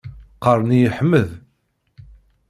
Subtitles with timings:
[0.35, 1.29] Qqaren-iyi Ḥmed.